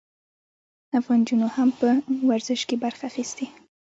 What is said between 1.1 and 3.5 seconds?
نجونو هم په ورزش کې برخه اخیستې.